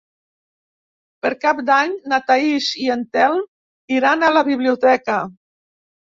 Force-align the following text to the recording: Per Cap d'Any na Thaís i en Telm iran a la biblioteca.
Per 1.25 1.29
Cap 1.43 1.59
d'Any 1.67 1.93
na 2.13 2.19
Thaís 2.31 2.71
i 2.87 2.89
en 2.95 3.05
Telm 3.19 3.45
iran 4.01 4.27
a 4.27 4.33
la 4.41 4.45
biblioteca. 4.51 5.21